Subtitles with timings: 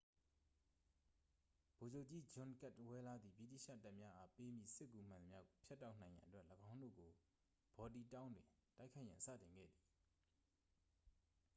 [1.77, 7.11] ဗိုလ်ချုပ်ကြီး ဂျွန်ကဒ်ဝဲလား သည် ဗြိတိသျှတပ်များအား ပေးမည့် စစ်ကူမှန်သမျှကို ဖြတ်တောက်နိုင်ရန်အတွက် ၎င်းတို့ကို
[7.75, 9.85] ဘော်တီတောင်းတွင် တိုက်ခိုက်ရန်စတင်ခဲ့သည်